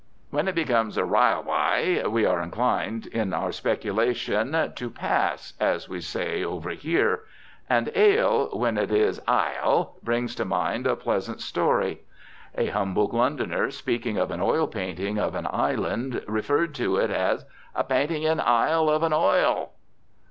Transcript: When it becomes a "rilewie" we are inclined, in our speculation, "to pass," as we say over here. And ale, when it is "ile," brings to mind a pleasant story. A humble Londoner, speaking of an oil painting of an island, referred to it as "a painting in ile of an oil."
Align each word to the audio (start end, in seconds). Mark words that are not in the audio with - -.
When 0.31 0.47
it 0.47 0.55
becomes 0.55 0.97
a 0.97 1.03
"rilewie" 1.03 2.07
we 2.07 2.25
are 2.25 2.41
inclined, 2.41 3.05
in 3.05 3.33
our 3.35 3.51
speculation, 3.51 4.71
"to 4.75 4.89
pass," 4.89 5.53
as 5.59 5.87
we 5.87 6.01
say 6.01 6.43
over 6.43 6.71
here. 6.71 7.21
And 7.69 7.91
ale, 7.93 8.47
when 8.51 8.79
it 8.79 8.91
is 8.91 9.21
"ile," 9.27 9.97
brings 10.01 10.33
to 10.37 10.43
mind 10.45 10.87
a 10.87 10.95
pleasant 10.95 11.39
story. 11.39 12.01
A 12.57 12.65
humble 12.69 13.09
Londoner, 13.13 13.69
speaking 13.69 14.17
of 14.17 14.31
an 14.31 14.41
oil 14.41 14.65
painting 14.65 15.19
of 15.19 15.35
an 15.35 15.45
island, 15.45 16.23
referred 16.27 16.73
to 16.73 16.97
it 16.97 17.11
as 17.11 17.45
"a 17.75 17.83
painting 17.83 18.23
in 18.23 18.39
ile 18.39 18.89
of 18.89 19.03
an 19.03 19.13
oil." 19.13 19.69